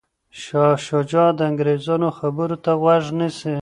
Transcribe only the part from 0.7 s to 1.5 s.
شجاع د